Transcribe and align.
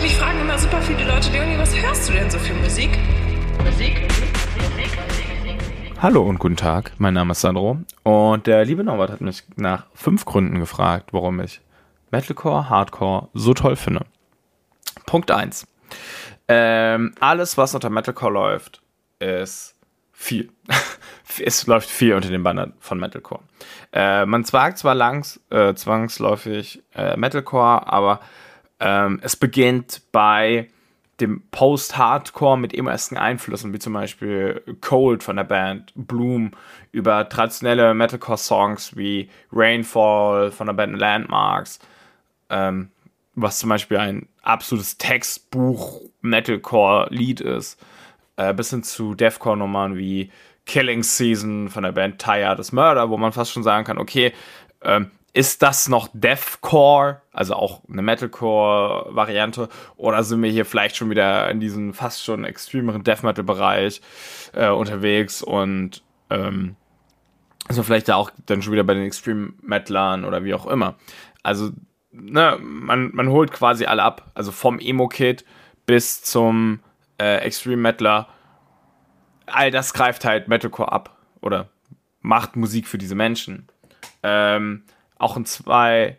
Mich 0.00 0.14
fragen 0.16 0.40
immer 0.40 0.56
super 0.56 0.80
viele 0.80 1.04
Leute, 1.04 1.30
Leonie, 1.32 1.58
was 1.58 1.74
hörst 1.74 2.08
du 2.08 2.12
denn 2.12 2.30
so 2.30 2.38
für 2.38 2.54
Musik? 2.54 2.90
Musik, 3.64 4.00
Musik, 4.00 4.30
Musik. 4.56 6.00
Hallo 6.00 6.22
und 6.22 6.38
guten 6.38 6.54
Tag, 6.54 6.92
mein 6.98 7.14
Name 7.14 7.32
ist 7.32 7.40
Sandro 7.40 7.78
und 8.04 8.46
der 8.46 8.64
liebe 8.64 8.84
Norbert 8.84 9.10
hat 9.10 9.20
mich 9.20 9.42
nach 9.56 9.86
fünf 9.94 10.24
Gründen 10.24 10.60
gefragt, 10.60 11.12
warum 11.12 11.40
ich 11.40 11.60
Metalcore, 12.12 12.70
Hardcore 12.70 13.28
so 13.34 13.54
toll 13.54 13.74
finde. 13.74 14.06
Punkt 15.04 15.32
1. 15.32 15.66
Ähm, 16.46 17.14
alles, 17.18 17.58
was 17.58 17.74
unter 17.74 17.90
Metalcore 17.90 18.32
läuft, 18.32 18.82
ist 19.18 19.74
viel. 20.12 20.50
es 21.44 21.66
läuft 21.66 21.90
viel 21.90 22.14
unter 22.14 22.28
den 22.28 22.44
Bannern 22.44 22.74
von 22.78 23.00
Metalcore. 23.00 23.42
Äh, 23.92 24.26
man 24.26 24.44
sagt 24.44 24.78
zwar 24.78 24.94
langs, 24.94 25.40
äh, 25.50 25.74
zwangsläufig 25.74 26.84
äh, 26.94 27.16
Metalcore, 27.16 27.92
aber 27.92 28.20
ähm, 28.80 29.20
es 29.22 29.36
beginnt 29.36 30.02
bei 30.12 30.68
dem 31.20 31.42
Post-Hardcore 31.50 32.58
mit 32.58 32.72
immer 32.72 32.92
ersten 32.92 33.16
Einflüssen, 33.16 33.72
wie 33.72 33.80
zum 33.80 33.92
Beispiel 33.92 34.62
Cold 34.80 35.24
von 35.24 35.36
der 35.36 35.44
Band 35.44 35.92
Bloom, 35.96 36.52
über 36.92 37.28
traditionelle 37.28 37.92
Metalcore-Songs 37.94 38.96
wie 38.96 39.28
Rainfall 39.52 40.52
von 40.52 40.68
der 40.68 40.74
Band 40.74 40.96
Landmarks, 40.98 41.80
ähm, 42.50 42.90
was 43.34 43.58
zum 43.58 43.70
Beispiel 43.70 43.96
ein 43.98 44.28
absolutes 44.42 44.96
Textbuch-Metalcore-Lied 44.98 47.40
ist, 47.40 47.80
äh, 48.36 48.54
bis 48.54 48.70
hin 48.70 48.84
zu 48.84 49.14
Deathcore-Nummern 49.14 49.96
wie 49.96 50.30
Killing 50.66 51.02
Season 51.02 51.68
von 51.68 51.82
der 51.82 51.90
Band 51.92 52.20
Tired 52.20 52.60
is 52.60 52.70
Murder, 52.72 53.10
wo 53.10 53.16
man 53.16 53.32
fast 53.32 53.50
schon 53.52 53.64
sagen 53.64 53.84
kann, 53.84 53.98
okay, 53.98 54.32
ähm, 54.82 55.10
ist 55.32 55.62
das 55.62 55.88
noch 55.88 56.08
Deathcore, 56.12 57.22
also 57.32 57.54
auch 57.54 57.82
eine 57.90 58.02
Metalcore-Variante, 58.02 59.68
oder 59.96 60.22
sind 60.24 60.42
wir 60.42 60.50
hier 60.50 60.64
vielleicht 60.64 60.96
schon 60.96 61.10
wieder 61.10 61.50
in 61.50 61.60
diesem 61.60 61.94
fast 61.94 62.24
schon 62.24 62.44
extremeren 62.44 63.04
Death 63.04 63.22
Metal-Bereich 63.22 64.00
äh, 64.54 64.70
unterwegs 64.70 65.42
und 65.42 66.02
ähm, 66.30 66.76
also 67.68 67.82
vielleicht 67.82 68.08
da 68.08 68.16
auch 68.16 68.30
dann 68.46 68.62
schon 68.62 68.72
wieder 68.72 68.84
bei 68.84 68.94
den 68.94 69.04
Extreme 69.04 69.52
Metalern 69.60 70.24
oder 70.24 70.42
wie 70.44 70.54
auch 70.54 70.66
immer. 70.66 70.94
Also, 71.42 71.70
ne, 72.10 72.58
man, 72.60 73.10
man 73.14 73.28
holt 73.28 73.52
quasi 73.52 73.84
alle 73.84 74.02
ab, 74.02 74.30
also 74.34 74.50
vom 74.52 74.78
Emo-Kit 74.78 75.44
bis 75.84 76.22
zum 76.22 76.80
äh, 77.20 77.36
Extreme 77.38 77.76
Metaler. 77.76 78.28
All 79.46 79.70
das 79.70 79.92
greift 79.92 80.24
halt 80.24 80.48
Metalcore 80.48 80.90
ab 80.90 81.18
oder 81.42 81.68
macht 82.20 82.56
Musik 82.56 82.86
für 82.88 82.98
diese 82.98 83.14
Menschen. 83.14 83.68
Ähm, 84.22 84.84
auch 85.18 85.36
ein 85.36 85.44
zwei, 85.44 86.16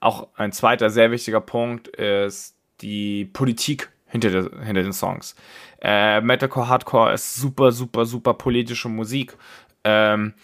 auch 0.00 0.28
ein 0.36 0.52
zweiter 0.52 0.90
sehr 0.90 1.10
wichtiger 1.10 1.40
Punkt 1.40 1.88
ist 1.88 2.56
die 2.80 3.24
Politik 3.24 3.90
hinter, 4.06 4.30
der, 4.30 4.64
hinter 4.64 4.82
den 4.82 4.92
Songs. 4.92 5.34
Äh, 5.80 6.20
Metalcore, 6.20 6.68
Hardcore 6.68 7.12
ist 7.12 7.36
super, 7.36 7.72
super, 7.72 8.04
super 8.06 8.34
politische 8.34 8.88
Musik. 8.88 9.36
Ähm, 9.84 10.34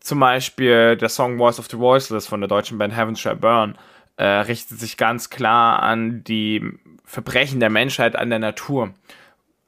zum 0.00 0.20
Beispiel 0.20 0.96
der 0.96 1.08
Song 1.08 1.38
Voice 1.38 1.58
of 1.58 1.68
the 1.70 1.78
Voiceless 1.78 2.26
von 2.26 2.40
der 2.40 2.48
deutschen 2.48 2.78
Band 2.78 2.96
Heaven 2.96 3.16
Shall 3.16 3.36
Burn 3.36 3.76
äh, 4.16 4.24
richtet 4.24 4.80
sich 4.80 4.96
ganz 4.96 5.30
klar 5.30 5.82
an 5.82 6.24
die 6.24 6.62
Verbrechen 7.04 7.60
der 7.60 7.70
Menschheit 7.70 8.16
an 8.16 8.30
der 8.30 8.38
Natur. 8.38 8.94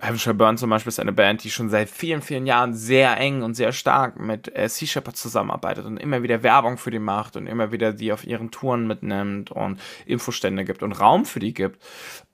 Heaven 0.05 0.37
Burn 0.37 0.59
zum 0.59 0.69
Beispiel 0.69 0.89
ist 0.89 0.99
eine 0.99 1.13
Band, 1.13 1.45
die 1.45 1.51
schon 1.51 1.71
seit 1.71 1.89
vielen, 1.89 2.23
vielen 2.23 2.45
Jahren 2.45 2.75
sehr 2.75 3.17
eng 3.19 3.43
und 3.43 3.55
sehr 3.55 3.73
stark 3.73 4.19
mit 4.19 4.55
äh, 4.57 4.69
Sea 4.69 4.89
Shepherd 4.89 5.17
zusammenarbeitet 5.17 5.87
und 5.87 5.97
immer 5.97 6.25
wieder 6.25 6.43
Werbung 6.43 6.77
für 6.77 6.91
die 6.91 6.99
macht 6.99 7.37
und 7.37 7.47
immer 7.47 7.71
wieder 7.71 7.93
die 7.93 8.13
auf 8.13 8.27
ihren 8.27 8.51
Touren 8.51 8.89
mitnimmt 8.89 9.53
und 9.53 9.81
Infostände 10.05 10.65
gibt 10.65 10.83
und 10.83 10.93
Raum 10.93 11.25
für 11.25 11.39
die 11.39 11.55
gibt. 11.55 11.81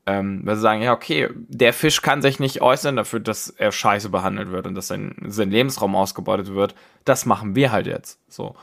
Ähm, 0.07 0.41
weil 0.45 0.57
sie 0.57 0.63
sagen, 0.63 0.81
ja, 0.81 0.95
okay, 0.95 1.29
der 1.35 1.75
Fisch 1.75 2.01
kann 2.01 2.23
sich 2.23 2.41
nicht 2.41 2.63
äußern 2.63 2.97
dafür, 2.97 3.21
dass 3.21 3.51
er 3.51 3.71
scheiße 3.71 4.09
behandelt 4.09 4.51
wird 4.51 4.67
und 4.67 4.75
dass 4.75 4.89
sein, 4.89 5.15
sein 5.27 5.51
Lebensraum 5.51 5.95
ausgebeutet 5.95 6.55
wird. 6.55 6.75
Das 7.05 7.27
machen 7.27 7.55
wir 7.55 7.71
halt 7.71 7.87
jetzt. 7.87 8.19
So. 8.29 8.57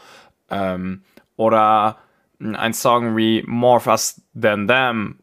Ähm, 0.49 1.03
oder 1.35 1.99
ein 2.39 2.73
Song 2.73 3.15
wie 3.15 3.43
More 3.45 3.77
of 3.77 3.85
Us 3.85 4.23
Than 4.33 4.67
Them 4.67 5.19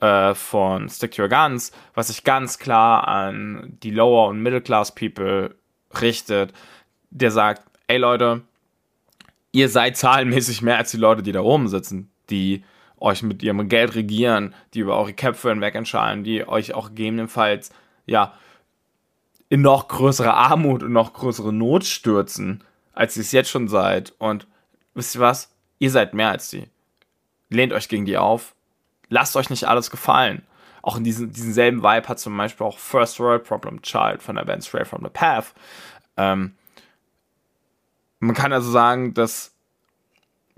äh, 0.00 0.34
von 0.34 0.88
Stick 0.88 1.12
to 1.12 1.22
Your 1.22 1.28
Guns, 1.28 1.72
was 1.94 2.08
sich 2.08 2.24
ganz 2.24 2.58
klar 2.58 3.08
an 3.08 3.78
die 3.82 3.90
Lower- 3.90 4.28
und 4.28 4.42
Middle-Class-People 4.42 5.54
richtet, 6.00 6.52
der 7.10 7.30
sagt, 7.30 7.62
ey 7.86 7.98
Leute, 7.98 8.42
ihr 9.52 9.68
seid 9.68 9.96
zahlenmäßig 9.96 10.62
mehr 10.62 10.78
als 10.78 10.90
die 10.90 10.98
Leute, 10.98 11.22
die 11.22 11.32
da 11.32 11.40
oben 11.40 11.68
sitzen, 11.68 12.10
die 12.30 12.62
euch 12.98 13.22
mit 13.22 13.42
ihrem 13.42 13.68
Geld 13.68 13.94
regieren, 13.94 14.54
die 14.74 14.80
über 14.80 14.96
eure 14.96 15.12
Köpfe 15.12 15.50
hinweg 15.50 15.74
entscheiden, 15.74 16.24
die 16.24 16.46
euch 16.46 16.74
auch 16.74 16.88
gegebenenfalls, 16.88 17.70
ja, 18.06 18.34
in 19.48 19.62
noch 19.62 19.86
größere 19.88 20.34
Armut 20.34 20.82
und 20.82 20.92
noch 20.92 21.12
größere 21.12 21.52
Not 21.52 21.84
stürzen, 21.84 22.64
als 22.92 23.16
ihr 23.16 23.20
es 23.20 23.32
jetzt 23.32 23.50
schon 23.50 23.68
seid. 23.68 24.12
Und 24.18 24.46
wisst 24.94 25.14
ihr 25.14 25.20
was? 25.20 25.54
Ihr 25.78 25.90
seid 25.90 26.14
mehr 26.14 26.30
als 26.30 26.50
die. 26.50 26.64
Lehnt 27.48 27.72
euch 27.72 27.88
gegen 27.88 28.06
die 28.06 28.18
auf 28.18 28.55
lasst 29.08 29.36
euch 29.36 29.50
nicht 29.50 29.64
alles 29.64 29.90
gefallen. 29.90 30.42
Auch 30.82 30.96
in 30.96 31.04
diesen, 31.04 31.32
diesen 31.32 31.52
selben 31.52 31.82
Vibe 31.82 32.08
hat 32.08 32.20
zum 32.20 32.36
Beispiel 32.36 32.66
auch 32.66 32.78
First 32.78 33.18
World 33.18 33.44
Problem 33.44 33.82
Child 33.82 34.22
von 34.22 34.36
der 34.36 34.44
Band 34.44 34.64
Stray 34.64 34.84
from 34.84 35.02
the 35.02 35.10
Path. 35.10 35.52
Ähm, 36.16 36.54
man 38.20 38.34
kann 38.34 38.52
also 38.52 38.70
sagen, 38.70 39.12
dass 39.14 39.52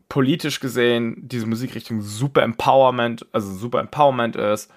politisch 0.09 0.61
gesehen 0.61 1.17
diese 1.29 1.47
Musikrichtung 1.47 2.01
super 2.03 2.43
Empowerment, 2.43 3.27
also 3.33 3.53
super 3.53 3.81
Empowerment 3.81 4.37
ist. 4.37 4.71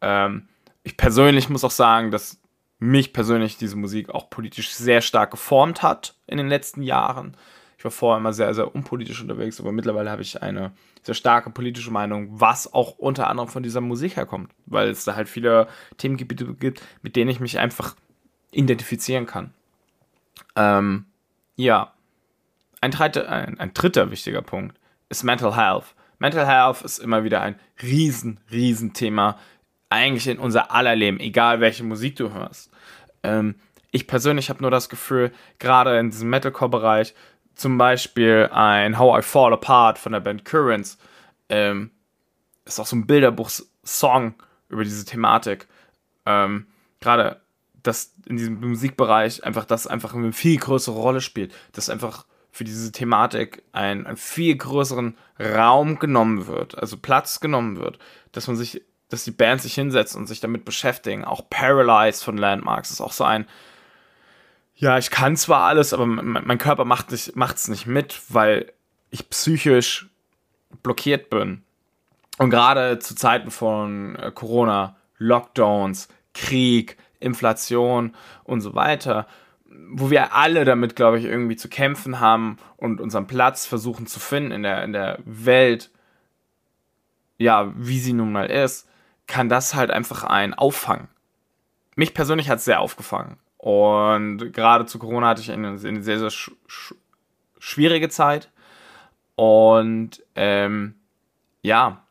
Ähm, 0.00 0.48
ich 0.82 0.96
persönlich 0.96 1.48
muss 1.48 1.64
auch 1.64 1.70
sagen, 1.70 2.10
dass 2.10 2.40
mich 2.78 3.12
persönlich 3.12 3.58
diese 3.58 3.76
Musik 3.76 4.08
auch 4.10 4.30
politisch 4.30 4.70
sehr 4.70 5.02
stark 5.02 5.30
geformt 5.30 5.82
hat 5.82 6.14
in 6.26 6.38
den 6.38 6.48
letzten 6.48 6.82
Jahren. 6.82 7.36
Ich 7.80 7.84
war 7.84 7.90
vorher 7.90 8.18
immer 8.18 8.34
sehr, 8.34 8.52
sehr 8.52 8.74
unpolitisch 8.74 9.22
unterwegs, 9.22 9.58
aber 9.58 9.72
mittlerweile 9.72 10.10
habe 10.10 10.20
ich 10.20 10.42
eine 10.42 10.72
sehr 11.02 11.14
starke 11.14 11.48
politische 11.48 11.90
Meinung, 11.90 12.28
was 12.30 12.74
auch 12.74 12.98
unter 12.98 13.30
anderem 13.30 13.48
von 13.48 13.62
dieser 13.62 13.80
Musik 13.80 14.16
herkommt, 14.16 14.52
weil 14.66 14.90
es 14.90 15.06
da 15.06 15.16
halt 15.16 15.30
viele 15.30 15.66
Themengebiete 15.96 16.44
gibt, 16.56 16.82
mit 17.00 17.16
denen 17.16 17.30
ich 17.30 17.40
mich 17.40 17.58
einfach 17.58 17.96
identifizieren 18.50 19.24
kann. 19.24 19.54
Ähm, 20.56 21.06
ja, 21.56 21.94
ein, 22.82 22.90
dritter, 22.90 23.26
ein, 23.30 23.58
ein 23.58 23.72
dritter 23.72 24.10
wichtiger 24.10 24.42
Punkt 24.42 24.78
ist 25.08 25.22
Mental 25.22 25.56
Health. 25.56 25.94
Mental 26.18 26.46
Health 26.46 26.82
ist 26.82 26.98
immer 26.98 27.24
wieder 27.24 27.40
ein 27.40 27.58
riesen, 27.80 28.40
riesen 28.52 28.92
Thema, 28.92 29.38
eigentlich 29.88 30.28
in 30.28 30.38
unser 30.38 30.70
aller 30.70 30.96
Leben, 30.96 31.18
egal 31.18 31.60
welche 31.60 31.84
Musik 31.84 32.16
du 32.16 32.30
hörst. 32.34 32.70
Ähm, 33.22 33.54
ich 33.90 34.06
persönlich 34.06 34.50
habe 34.50 34.60
nur 34.60 34.70
das 34.70 34.90
Gefühl, 34.90 35.32
gerade 35.58 35.98
in 35.98 36.10
diesem 36.10 36.28
Metalcore-Bereich, 36.28 37.14
zum 37.60 37.76
Beispiel 37.76 38.48
ein 38.52 38.98
How 38.98 39.18
I 39.18 39.22
Fall 39.22 39.52
Apart 39.52 39.98
von 39.98 40.12
der 40.12 40.20
Band 40.20 40.46
Currents. 40.46 40.96
Ähm, 41.50 41.90
ist 42.64 42.80
auch 42.80 42.86
so 42.86 42.96
ein 42.96 43.06
Bilderbuch-Song 43.06 44.34
über 44.70 44.82
diese 44.82 45.04
Thematik. 45.04 45.68
Ähm, 46.24 46.68
Gerade, 47.00 47.42
dass 47.82 48.14
in 48.24 48.38
diesem 48.38 48.60
Musikbereich 48.60 49.44
einfach 49.44 49.66
das 49.66 49.86
einfach 49.86 50.14
eine 50.14 50.32
viel 50.32 50.58
größere 50.58 50.98
Rolle 50.98 51.20
spielt. 51.20 51.52
Dass 51.72 51.90
einfach 51.90 52.24
für 52.50 52.64
diese 52.64 52.92
Thematik 52.92 53.62
ein, 53.72 54.06
ein 54.06 54.16
viel 54.16 54.56
größeren 54.56 55.18
Raum 55.38 55.98
genommen 55.98 56.46
wird, 56.46 56.78
also 56.78 56.96
Platz 56.96 57.40
genommen 57.40 57.78
wird, 57.78 57.98
dass 58.32 58.46
man 58.46 58.56
sich, 58.56 58.82
dass 59.10 59.24
die 59.24 59.32
Band 59.32 59.60
sich 59.60 59.74
hinsetzt 59.74 60.16
und 60.16 60.26
sich 60.26 60.40
damit 60.40 60.64
beschäftigen. 60.64 61.26
Auch 61.26 61.48
Paralyzed 61.50 62.24
von 62.24 62.38
Landmarks 62.38 62.90
ist 62.90 63.02
auch 63.02 63.12
so 63.12 63.24
ein, 63.24 63.46
ja, 64.80 64.96
ich 64.96 65.10
kann 65.10 65.36
zwar 65.36 65.64
alles, 65.64 65.92
aber 65.92 66.06
mein 66.06 66.56
Körper 66.56 66.86
macht 66.86 67.12
es 67.12 67.34
nicht, 67.36 67.68
nicht 67.68 67.86
mit, 67.86 68.22
weil 68.30 68.72
ich 69.10 69.28
psychisch 69.28 70.08
blockiert 70.82 71.28
bin. 71.28 71.62
Und 72.38 72.48
gerade 72.48 72.98
zu 72.98 73.14
Zeiten 73.14 73.50
von 73.50 74.16
äh, 74.16 74.32
Corona, 74.32 74.96
Lockdowns, 75.18 76.08
Krieg, 76.32 76.96
Inflation 77.18 78.14
und 78.44 78.62
so 78.62 78.74
weiter, 78.74 79.26
wo 79.90 80.08
wir 80.08 80.34
alle 80.34 80.64
damit, 80.64 80.96
glaube 80.96 81.18
ich, 81.18 81.26
irgendwie 81.26 81.56
zu 81.56 81.68
kämpfen 81.68 82.18
haben 82.18 82.56
und 82.78 83.02
unseren 83.02 83.26
Platz 83.26 83.66
versuchen 83.66 84.06
zu 84.06 84.18
finden 84.18 84.50
in 84.50 84.62
der, 84.62 84.82
in 84.82 84.94
der 84.94 85.18
Welt, 85.26 85.90
ja, 87.36 87.70
wie 87.76 88.00
sie 88.00 88.14
nun 88.14 88.32
mal 88.32 88.46
ist, 88.46 88.88
kann 89.26 89.50
das 89.50 89.74
halt 89.74 89.90
einfach 89.90 90.24
ein 90.24 90.54
auffangen. 90.54 91.08
Mich 91.96 92.14
persönlich 92.14 92.48
hat 92.48 92.60
es 92.60 92.64
sehr 92.64 92.80
aufgefangen. 92.80 93.36
Und 93.60 94.52
gerade 94.52 94.86
zu 94.86 94.98
Corona 94.98 95.28
hatte 95.28 95.42
ich 95.42 95.50
eine, 95.50 95.68
eine 95.68 96.02
sehr, 96.02 96.18
sehr 96.18 96.30
sch 96.30 96.52
sch 96.66 96.94
schwierige 97.58 98.08
Zeit. 98.08 98.50
Und 99.36 100.22
ähm, 100.34 100.94
ja, 101.62 102.02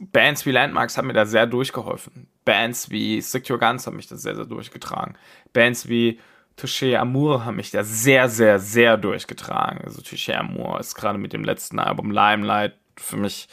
Bands 0.00 0.46
wie 0.46 0.52
Landmarks 0.52 0.96
haben 0.96 1.08
mir 1.08 1.14
da 1.14 1.26
sehr 1.26 1.46
durchgeholfen. 1.46 2.28
Bands 2.44 2.90
wie 2.90 3.20
Secure 3.20 3.58
Guns 3.58 3.86
haben 3.86 3.96
mich 3.96 4.06
da 4.06 4.16
sehr, 4.16 4.36
sehr 4.36 4.44
durchgetragen. 4.44 5.18
Bands 5.52 5.88
wie 5.88 6.20
Touché 6.56 6.96
Amour 6.96 7.44
haben 7.44 7.56
mich 7.56 7.72
da 7.72 7.82
sehr, 7.82 8.28
sehr, 8.28 8.60
sehr 8.60 8.96
durchgetragen. 8.96 9.80
Also 9.84 10.00
Touché 10.00 10.34
Amour 10.34 10.78
ist 10.78 10.94
gerade 10.94 11.18
mit 11.18 11.32
dem 11.32 11.42
letzten 11.42 11.80
Album 11.80 12.12
Limelight 12.12 12.74
für 12.96 13.16
mich 13.16 13.48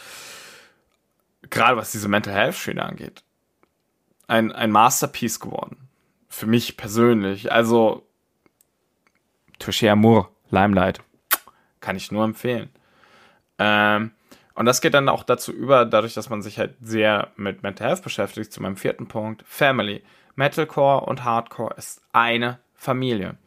gerade 1.49 1.77
was 1.77 1.91
diese 1.91 2.07
Mental 2.07 2.33
Health 2.33 2.55
Schiene 2.55 2.83
angeht, 2.83 3.23
ein, 4.27 4.51
ein 4.51 4.71
Masterpiece 4.71 5.39
geworden. 5.39 5.89
Für 6.33 6.47
mich 6.47 6.77
persönlich. 6.77 7.51
Also, 7.51 8.07
Touché 9.59 9.91
Amour, 9.91 10.31
Limelight. 10.49 11.03
Kann 11.79 11.95
ich 11.95 12.11
nur 12.11 12.23
empfehlen. 12.23 12.71
Ähm, 13.59 14.13
und 14.55 14.65
das 14.65 14.81
geht 14.81 14.95
dann 14.95 15.09
auch 15.09 15.21
dazu 15.21 15.51
über, 15.53 15.85
dadurch, 15.85 16.15
dass 16.15 16.31
man 16.31 16.41
sich 16.41 16.57
halt 16.57 16.75
sehr 16.81 17.31
mit 17.35 17.61
Mental 17.61 17.87
Health 17.87 18.01
beschäftigt, 18.01 18.51
zu 18.51 18.63
meinem 18.63 18.77
vierten 18.77 19.07
Punkt. 19.07 19.43
Family. 19.45 20.03
Metalcore 20.33 21.05
und 21.05 21.23
Hardcore 21.23 21.75
ist 21.77 22.01
eine 22.13 22.59
Familie. 22.73 23.37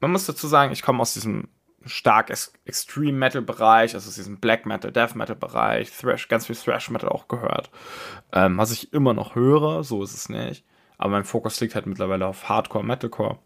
Man 0.00 0.10
muss 0.10 0.24
dazu 0.24 0.48
sagen, 0.48 0.72
ich 0.72 0.80
komme 0.80 1.02
aus 1.02 1.12
diesem 1.12 1.48
stark 1.84 2.30
Extreme 2.64 3.18
Metal 3.18 3.42
Bereich, 3.42 3.92
also 3.92 4.08
aus 4.08 4.14
diesem 4.14 4.40
Black 4.40 4.64
Metal, 4.64 4.90
Death 4.90 5.16
Metal 5.16 5.36
Bereich, 5.36 5.90
Thrash, 5.90 6.28
ganz 6.28 6.46
viel 6.46 6.56
Thrash 6.56 6.88
Metal 6.88 7.10
auch 7.10 7.28
gehört. 7.28 7.70
Ähm, 8.32 8.56
was 8.56 8.72
ich 8.72 8.94
immer 8.94 9.12
noch 9.12 9.34
höre, 9.34 9.84
so 9.84 10.02
ist 10.02 10.14
es 10.14 10.30
nicht. 10.30 10.64
Aber 11.00 11.12
mein 11.12 11.24
Fokus 11.24 11.58
liegt 11.60 11.74
halt 11.74 11.86
mittlerweile 11.86 12.26
auf 12.26 12.50
Hardcore, 12.50 12.84
Metalcore. 12.84 13.38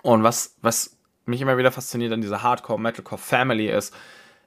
Und 0.00 0.22
was, 0.22 0.56
was 0.62 0.96
mich 1.26 1.42
immer 1.42 1.58
wieder 1.58 1.70
fasziniert 1.70 2.10
an 2.10 2.22
dieser 2.22 2.42
Hardcore, 2.42 2.80
Metalcore 2.80 3.20
Family 3.20 3.68
ist, 3.68 3.94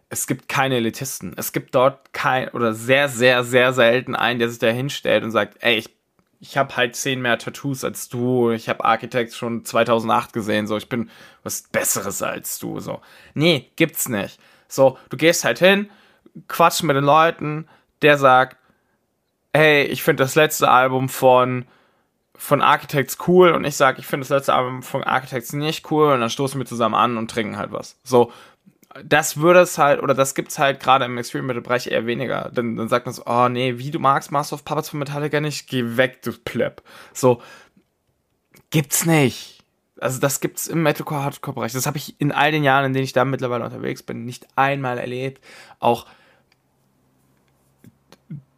es 0.09 0.25
gibt 0.25 0.49
keine 0.49 0.77
Elitisten. 0.77 1.35
Es 1.37 1.51
gibt 1.51 1.75
dort 1.75 2.13
kein 2.13 2.49
oder 2.49 2.73
sehr, 2.73 3.07
sehr, 3.07 3.43
sehr 3.43 3.71
selten 3.71 4.15
einen, 4.15 4.39
der 4.39 4.49
sich 4.49 4.57
da 4.57 4.67
hinstellt 4.67 5.23
und 5.23 5.29
sagt, 5.29 5.57
ey, 5.61 5.77
ich 5.77 5.95
ich 6.39 6.55
habe 6.55 6.75
halt 6.75 6.95
zehn 6.95 7.19
mehr 7.19 7.39
Tattoos 7.39 7.83
als 7.83 8.09
du, 8.09 8.51
ich 8.51 8.69
habe 8.69 8.85
Architect 8.85 9.33
schon 9.33 9.65
2008 9.65 10.33
gesehen, 10.33 10.67
so, 10.67 10.77
ich 10.77 10.87
bin 10.87 11.09
was 11.41 11.63
Besseres 11.63 12.21
als 12.21 12.59
du, 12.59 12.79
so. 12.79 13.01
Nee, 13.33 13.71
gibt's 13.75 14.07
nicht. 14.07 14.39
So, 14.67 14.99
du 15.09 15.17
gehst 15.17 15.45
halt 15.45 15.57
hin, 15.57 15.89
quatsch 16.47 16.83
mit 16.83 16.95
den 16.95 17.03
Leuten, 17.03 17.67
der 18.03 18.19
sagt, 18.19 18.57
hey, 19.51 19.85
ich 19.85 20.03
finde 20.03 20.21
das 20.21 20.35
letzte 20.35 20.69
Album 20.69 21.09
von 21.09 21.65
von 22.38 22.62
Architects 22.62 23.18
cool 23.28 23.51
und 23.51 23.66
ich 23.66 23.75
sag, 23.75 23.98
ich 24.00 24.06
finde 24.06 24.25
das 24.25 24.30
letzte 24.30 24.54
Album 24.54 24.84
von 24.84 25.04
Architects 25.04 25.54
nicht 25.54 25.92
cool 25.92 26.13
und 26.13 26.22
dann 26.22 26.30
stoßen 26.30 26.60
wir 26.60 26.66
zusammen 26.66 26.95
an 26.95 27.18
und 27.18 27.31
trinken 27.31 27.57
halt 27.57 27.72
was. 27.72 27.98
So, 28.04 28.31
das 29.04 29.38
würde 29.38 29.60
es 29.60 29.78
halt, 29.78 30.01
oder 30.01 30.13
das 30.13 30.36
gibt 30.36 30.51
es 30.51 30.60
halt 30.60 30.80
gerade 30.80 31.06
im 31.06 31.18
Extreme 31.18 31.48
Metal 31.48 31.62
Bereich 31.62 31.88
eher 31.88 32.06
weniger. 32.06 32.51
Dann, 32.54 32.75
dann 32.75 32.89
sagt 32.89 33.06
man 33.06 33.13
so, 33.13 33.24
oh 33.25 33.50
nee, 33.50 33.80
wie 33.80 33.92
du 33.92 34.00
magst 34.00 34.31
Master 34.31 34.54
of 34.54 34.66
Puppets 34.66 34.89
von 34.89 35.00
Metallica 35.00 35.42
nicht, 35.42 35.68
geh 35.68 35.98
weg, 35.98 36.22
du 36.22 36.31
Pleb. 36.31 36.84
So, 37.13 37.42
gibt's 38.69 39.06
nicht. 39.06 39.63
Also 40.00 40.19
das 40.19 40.39
gibt's 40.39 40.68
im 40.68 40.84
Metalcore 40.84 41.24
Hardcore 41.24 41.56
Bereich. 41.56 41.74
Das 41.74 41.88
habe 41.88 41.98
ich 41.98 42.22
in 42.22 42.31
all 42.31 42.51
den 42.51 42.63
Jahren, 42.63 42.86
in 42.86 42.94
denen 42.94 43.04
ich 43.04 43.13
da 43.13 43.25
mittlerweile 43.25 43.66
unterwegs 43.66 44.04
bin, 44.04 44.25
nicht 44.25 44.48
einmal 44.56 45.00
erlebt. 45.00 45.44
Auch 45.80 46.06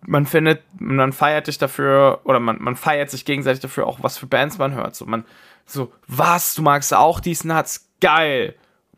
man 0.10 0.26
findet, 0.26 0.64
man 0.80 1.14
feiert 1.14 1.46
sich 1.46 1.60
dafür, 1.60 2.22
oder 2.24 2.40
man, 2.40 2.58
man 2.60 2.76
feiert 2.76 3.12
sich 3.12 3.26
gegenseitig 3.26 3.60
dafür 3.60 3.86
auch, 3.86 4.02
was 4.02 4.18
für 4.18 4.26
Bands 4.26 4.58
man 4.58 4.74
hört. 4.74 4.96
So, 4.96 5.06
man, 5.06 5.24
so, 5.68 5.94
was, 6.08 6.56
du 6.56 6.64
magst 6.64 6.96
auch 6.96 7.20
diesen 7.20 7.50
Nuts? 7.50 7.88
Geil! 8.02 8.56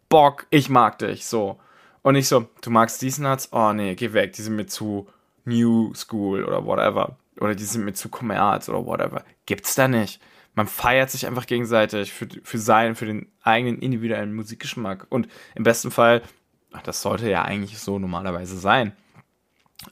Bock, 0.08 0.48
ich 0.52 0.70
mag 0.70 1.00
dich, 1.00 1.26
so. 1.26 1.60
Und 2.02 2.16
ich 2.16 2.30
so, 2.30 2.48
du 2.62 2.70
magst 2.70 3.02
diesen 3.02 3.26
Nuts? 3.26 3.50
Oh 3.52 3.74
nee, 3.74 3.96
geh 3.96 4.14
weg, 4.14 4.32
die 4.34 4.42
sind 4.42 4.56
mir 4.56 4.68
zu 4.68 5.10
New 5.44 5.94
School 5.96 6.46
oder 6.46 6.66
whatever. 6.66 7.18
Oder 7.42 7.56
die 7.56 7.66
sind 7.66 7.84
mir 7.84 7.94
zu 7.94 8.08
Kommerz 8.08 8.70
oder 8.70 8.86
whatever. 8.86 9.26
Gibt's 9.46 9.76
da 9.76 9.90
nicht. 9.90 10.22
Man 10.56 10.68
feiert 10.68 11.10
sich 11.12 11.28
einfach 11.28 11.46
gegenseitig 11.46 12.14
für, 12.14 12.28
für 12.44 12.58
seinen, 12.58 12.96
für 12.96 13.06
den 13.06 13.28
eigenen 13.42 13.80
individuellen 13.80 14.34
Musikgeschmack. 14.34 15.08
Und 15.10 15.28
im 15.56 15.64
besten 15.64 15.92
Fall, 15.92 16.22
das 16.86 17.02
sollte 17.02 17.30
ja 17.30 17.42
eigentlich 17.42 17.80
so 17.80 18.00
normalerweise 18.00 18.58
sein. 18.58 18.94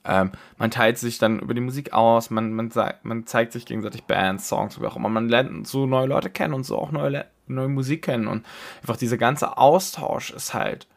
Ähm, 0.06 0.32
man 0.58 0.72
teilt 0.72 0.98
sich 0.98 1.18
dann 1.18 1.40
über 1.40 1.54
die 1.54 1.62
Musik 1.62 1.94
aus, 1.94 2.30
man, 2.30 2.54
man, 2.54 2.72
man 3.04 3.26
zeigt 3.26 3.54
sich 3.54 3.66
gegenseitig 3.66 4.04
Bands, 4.04 4.48
Songs, 4.48 4.80
wie 4.80 4.86
auch 4.86 4.96
immer. 4.96 5.10
Man 5.10 5.30
lernt 5.30 5.68
so 5.68 5.86
neue 5.86 6.08
Leute 6.08 6.30
kennen 6.30 6.54
und 6.54 6.64
so 6.64 6.78
auch 6.78 6.92
neue, 6.92 7.26
neue 7.48 7.68
Musik 7.68 8.04
kennen. 8.04 8.28
Und 8.28 8.46
einfach 8.82 8.98
dieser 8.98 9.18
ganze 9.18 9.58
Austausch 9.58 10.32
ist 10.32 10.54
halt 10.54 10.88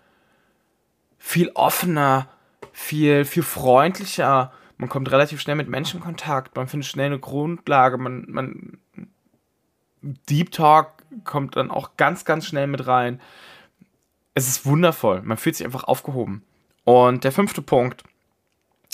viel 1.19 1.51
offener, 1.55 2.29
viel, 2.73 3.25
viel 3.25 3.43
freundlicher. 3.43 4.53
Man 4.77 4.89
kommt 4.89 5.11
relativ 5.11 5.41
schnell 5.41 5.57
mit 5.57 5.69
Menschen 5.69 5.99
in 5.99 6.05
Kontakt, 6.05 6.57
man 6.57 6.69
findet 6.69 6.89
schnell 6.89 7.07
eine 7.07 7.21
Grundlage, 7.21 7.99
man, 7.99 8.25
man 8.29 8.79
Deep 10.03 10.51
Talk 10.51 10.95
kommt 11.25 11.57
dann 11.57 11.71
auch 11.71 11.97
ganz, 11.97 12.25
ganz 12.25 12.47
schnell 12.47 12.67
mit 12.67 12.87
rein. 12.87 13.21
Es 14.35 14.49
ist 14.49 14.67
wundervoll, 14.67 15.23
man 15.23 15.37
fühlt 15.37 15.57
sich 15.57 15.67
einfach 15.67 15.85
aufgehoben. 15.85 16.43
Und 16.85 17.23
der 17.23 17.33
fünfte 17.33 17.63
Punkt 17.63 18.03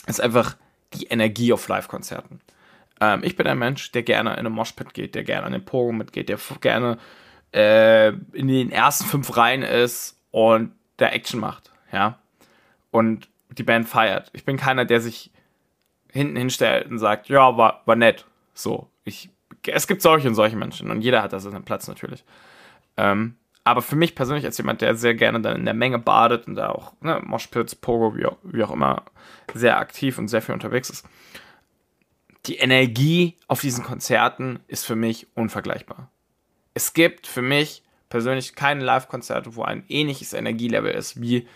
ist 0.07 0.21
einfach 0.21 0.57
die 0.95 1.07
Energie 1.07 1.53
auf 1.53 1.69
Live-Konzerten. 1.69 2.41
Ähm, 3.01 3.23
ich 3.23 3.37
bin 3.37 3.47
ein 3.47 3.59
Mensch, 3.59 3.93
der 3.93 4.03
gerne 4.03 4.31
in 4.31 4.39
eine 4.39 4.51
Moshpit 4.51 4.95
geht, 4.95 5.15
der 5.15 5.25
gerne 5.25 5.47
an 5.47 5.53
den 5.53 5.65
Pogo 5.65 5.93
mitgeht, 5.93 6.29
der 6.29 6.39
gerne 6.61 6.99
äh, 7.55 8.09
in 8.09 8.49
den 8.49 8.71
ersten 8.71 9.05
fünf 9.05 9.37
Reihen 9.37 9.63
ist 9.63 10.19
und 10.31 10.73
der 10.99 11.15
Action 11.15 11.41
macht, 11.41 11.71
ja. 11.93 12.19
Und 12.91 13.29
die 13.51 13.63
Band 13.63 13.89
feiert. 13.89 14.31
Ich 14.33 14.45
bin 14.45 14.57
keiner, 14.57 14.85
der 14.85 15.01
sich 15.01 15.31
hinten 16.13 16.37
hinstellt 16.37 16.91
und 16.91 16.99
sagt, 16.99 17.29
ja, 17.29 17.57
war, 17.57 17.83
war 17.87 17.97
nett. 17.97 18.25
So, 18.55 18.89
ich, 19.05 19.31
es 19.67 19.87
gibt 19.87 20.03
solche 20.03 20.29
und 20.29 20.35
solche 20.35 20.57
Menschen 20.57 20.91
und 20.91 21.03
jeder 21.03 21.23
hat 21.23 21.33
da 21.33 21.41
seinen 21.41 21.65
Platz 21.65 21.87
natürlich. 21.89 22.25
Ähm, 22.97 23.37
aber 23.69 23.83
für 23.83 23.97
mich 23.97 24.15
persönlich 24.15 24.47
als 24.47 24.57
jemand, 24.57 24.81
der 24.81 24.95
sehr 24.95 25.15
gerne 25.15 25.41
dann 25.41 25.57
in 25.57 25.65
der 25.67 25.75
Menge 25.75 25.99
badet 25.99 26.47
und 26.47 26.55
da 26.55 26.71
auch 26.71 26.95
ne, 27.03 27.21
Moshpits, 27.23 27.75
Pogo, 27.75 28.17
wie 28.17 28.25
auch, 28.25 28.39
wie 28.43 28.65
auch 28.65 28.71
immer, 28.71 29.03
sehr 29.53 29.79
aktiv 29.79 30.17
und 30.19 30.29
sehr 30.29 30.41
viel 30.41 30.55
unterwegs 30.55 30.89
ist, 30.89 31.07
die 32.47 32.57
Energie 32.57 33.37
auf 33.47 33.61
diesen 33.61 33.85
Konzerten 33.85 34.61
ist 34.69 34.87
für 34.87 34.97
mich 34.97 35.27
unvergleichbar. 35.35 36.11
Es 36.73 36.95
gibt 36.95 37.27
für 37.27 37.43
mich 37.43 37.83
persönlich 38.09 38.55
keine 38.55 38.83
Live-Konzerte, 38.83 39.55
wo 39.55 39.65
ein 39.65 39.85
ähnliches 39.89 40.33
Energielevel 40.33 40.93
ist, 40.93 41.21
wie 41.21 41.47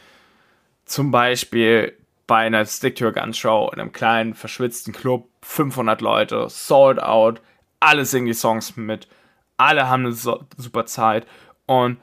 zum 0.84 1.10
Beispiel 1.10 1.96
bei 2.26 2.44
einer 2.44 2.66
Stick 2.66 2.96
to 2.96 3.10
Gun 3.10 3.32
Show 3.32 3.70
in 3.72 3.80
einem 3.80 3.92
kleinen, 3.92 4.34
verschwitzten 4.34 4.92
Club, 4.92 5.28
500 5.40 6.02
Leute, 6.02 6.46
sold 6.50 7.02
out, 7.02 7.40
alle 7.80 8.04
singen 8.04 8.26
die 8.26 8.34
Songs 8.34 8.76
mit, 8.76 9.08
alle 9.56 9.88
haben 9.88 10.04
eine 10.04 10.12
super 10.14 10.84
Zeit 10.84 11.26
und 11.72 11.98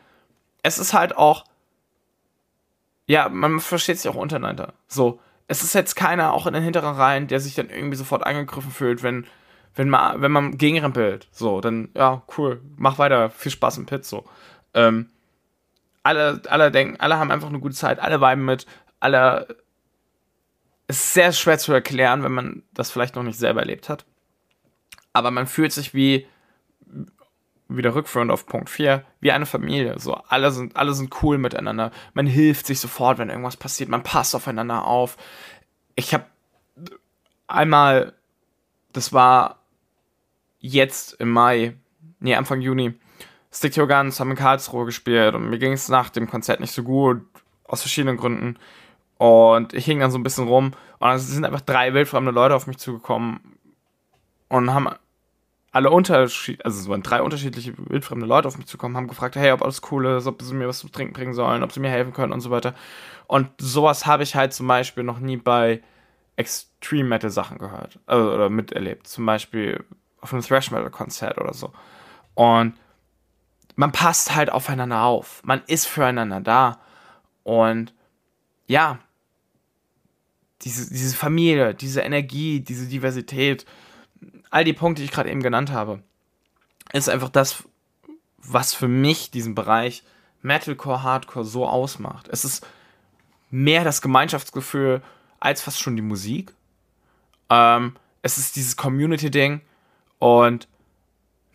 es 0.63 0.80
ist 0.80 0.94
halt 0.94 1.16
auch, 1.16 1.45
ja, 3.06 3.30
man 3.30 3.60
versteht 3.60 3.98
sich 3.98 4.10
auch 4.10 4.16
untereinander. 4.16 4.74
So, 4.88 5.19
es 5.48 5.63
ist 5.63 5.74
jetzt 5.74 5.95
keiner 5.95 6.33
auch 6.33 6.45
in 6.45 6.54
den 6.54 6.63
hinteren 6.63 6.95
Reihen, 6.95 7.27
der 7.27 7.39
sich 7.39 7.56
dann 7.56 7.69
irgendwie 7.69 7.98
sofort 7.98 8.25
angegriffen 8.25 8.71
fühlt, 8.71 9.02
wenn, 9.04 9.26
wenn 9.76 9.90
man, 9.90 10.21
wenn 10.21 10.31
man 10.31 10.57
gegenrempelt. 10.57 11.28
So, 11.31 11.61
dann, 11.61 11.90
ja, 11.95 12.21
cool, 12.38 12.61
mach 12.78 12.97
weiter, 12.99 13.30
viel 13.30 13.52
Spaß 13.52 13.78
im 13.78 13.85
Pit, 13.85 14.06
so. 14.06 14.26
Ähm, 14.73 15.09
alle, 16.04 16.42
alle 16.49 16.71
denken, 16.71 16.99
alle 16.99 17.18
haben 17.18 17.31
einfach 17.31 17.49
eine 17.49 17.59
gute 17.59 17.76
Zeit, 17.76 17.99
alle 17.99 18.21
viben 18.21 18.45
mit, 18.45 18.66
alle. 18.99 19.57
Ist 20.88 21.14
sehr 21.14 21.31
schwer 21.33 21.59
zu 21.59 21.71
erklären, 21.71 22.23
wenn 22.23 22.31
man 22.31 22.64
das 22.73 22.90
vielleicht 22.90 23.16
noch 23.16 23.21
nicht 23.21 23.38
selber 23.38 23.59
erlebt 23.59 23.90
hat. 23.90 24.06
Aber 25.14 25.30
man 25.30 25.45
fühlt 25.45 25.71
sich 25.71 25.94
wie, 25.94 26.26
wieder 27.69 27.94
rückführend 27.94 28.31
auf 28.31 28.47
Punkt 28.47 28.69
4, 28.69 29.04
wie 29.21 29.31
eine 29.31 29.45
Familie. 29.45 29.99
So, 29.99 30.16
alle 30.16 30.52
sind, 30.52 30.76
alle 30.76 30.94
sind 30.94 31.23
cool 31.23 31.38
miteinander. 31.38 31.92
Man 32.14 32.26
hilft 32.26 32.66
sich 32.66 32.80
sofort, 32.80 33.19
wenn 33.19 33.30
irgendwas 33.30 33.57
passiert. 33.57 33.90
Man 33.90 34.04
passt 34.04 34.35
aufeinander 34.35 34.85
auf. 34.85 35.18
Ich 35.95 36.14
habe 36.14 36.26
einmal, 37.47 38.14
das 38.92 39.14
war 39.14 39.59
jetzt 40.59 41.14
im 41.14 41.30
Mai, 41.30 41.76
nee, 42.19 42.35
Anfang 42.35 42.61
Juni, 42.61 42.95
Stick 43.52 43.78
Your 43.78 43.88
Guns 43.88 44.19
haben 44.19 44.31
in 44.31 44.38
Karlsruhe 44.38 44.85
gespielt 44.85 45.35
und 45.35 45.49
mir 45.49 45.59
ging 45.59 45.73
es 45.73 45.90
nach 45.90 46.09
dem 46.09 46.30
Konzert 46.30 46.59
nicht 46.59 46.73
so 46.73 46.83
gut, 46.83 47.21
aus 47.66 47.81
verschiedenen 47.81 48.18
Gründen. 48.18 48.57
Und 49.18 49.73
ich 49.73 49.85
hing 49.85 49.99
dann 49.99 50.11
so 50.11 50.18
ein 50.18 50.23
bisschen 50.23 50.47
rum 50.47 50.73
und 50.99 51.09
es 51.09 51.28
sind 51.28 51.45
einfach 51.45 51.61
drei 51.61 51.94
wildfremde 51.94 52.31
Leute 52.31 52.56
auf 52.56 52.68
mich 52.68 52.78
zugekommen 52.78 53.40
und 54.47 54.73
haben 54.73 54.90
alle 55.71 55.92
unterschiedlich, 55.92 56.66
also 56.66 56.80
es 56.80 56.90
waren 56.90 57.04
drei 57.04 57.21
unterschiedliche 57.21 57.73
wildfremde 57.78 58.26
Leute 58.26 58.47
auf 58.47 58.57
mich 58.57 58.68
zukommen, 58.68 58.97
haben 58.97 59.07
gefragt, 59.07 59.35
hey, 59.35 59.52
ob 59.52 59.61
alles 59.61 59.81
cool 59.92 60.06
ist, 60.07 60.26
ob 60.26 60.42
sie 60.42 60.56
mir 60.56 60.68
was 60.68 60.80
zu 60.80 60.90
trinken 60.90 61.14
bringen 61.14 61.33
sollen, 61.33 61.64
ob 61.64 61.71
sie 61.71 61.80
mir 61.80 61.90
helfen 61.90 62.14
können 62.14 62.33
und 62.33 62.42
so 62.42 62.49
weiter. 62.49 62.73
Und 63.28 63.49
sowas 63.59 64.06
habe 64.06 64.23
ich 64.23 64.35
halt 64.35 64.54
zum 64.54 64.68
Beispiel 64.68 65.04
noch 65.04 65.19
nie 65.19 65.38
bei 65.38 65.81
Extreme 66.35 67.09
Metal 67.09 67.30
Sachen 67.30 67.57
gehört 67.57 67.99
also, 68.06 68.31
oder 68.31 68.49
miterlebt. 68.49 69.07
Zum 69.07 69.26
Beispiel 69.26 69.83
auf 70.21 70.33
einem 70.33 70.42
Thrash 70.42 70.71
Metal 70.71 70.90
Konzert 70.90 71.38
oder 71.38 71.54
so. 71.54 71.73
Und 72.33 72.76
man 73.76 73.92
passt 73.92 74.33
halt 74.33 74.49
aufeinander 74.49 75.04
auf. 75.04 75.42
Man 75.44 75.61
ist 75.68 75.85
füreinander 75.85 76.40
da. 76.40 76.80
Und 77.44 77.94
ja, 78.68 78.99
diese, 80.61 80.90
diese 80.90 81.16
Familie, 81.16 81.73
diese 81.73 82.02
Energie, 82.02 82.61
diese 82.61 82.88
Diversität, 82.88 83.66
all 84.50 84.64
die 84.64 84.74
Punkte, 84.74 85.02
die 85.02 85.06
ich 85.06 85.12
gerade 85.12 85.30
eben 85.30 85.44
genannt 85.44 85.72
habe, 85.72 86.02
ist 86.92 87.10
einfach 87.10 87.30
das, 87.30 87.64
was 88.38 88.74
für 88.74 88.88
mich 88.88 89.32
diesen 89.32 89.56
Bereich 89.56 90.04
Metalcore, 90.42 91.04
Hardcore 91.04 91.46
so 91.46 91.68
ausmacht. 91.68 92.28
Es 92.30 92.46
ist 92.46 92.66
mehr 93.52 93.84
das 93.84 94.02
Gemeinschaftsgefühl 94.02 95.02
als 95.40 95.62
fast 95.62 95.80
schon 95.80 95.96
die 95.96 96.02
Musik. 96.02 96.54
Ähm, 97.50 97.96
es 98.22 98.38
ist 98.38 98.56
dieses 98.56 98.76
Community-Ding 98.78 99.62
und 100.20 100.68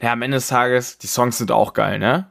ja, 0.01 0.13
am 0.13 0.23
Ende 0.23 0.37
des 0.37 0.49
Tages, 0.49 0.99
die 0.99 1.07
Songs 1.07 1.39
sind 1.39 1.51
auch 1.51 1.73
geil, 1.73 1.99
ne? 1.99 2.29